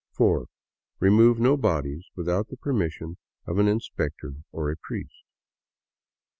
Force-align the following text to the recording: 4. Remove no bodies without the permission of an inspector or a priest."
4. 0.13 0.47
Remove 0.99 1.37
no 1.39 1.55
bodies 1.55 2.07
without 2.15 2.47
the 2.47 2.57
permission 2.57 3.17
of 3.45 3.59
an 3.59 3.67
inspector 3.67 4.37
or 4.51 4.71
a 4.71 4.75
priest." 4.75 5.21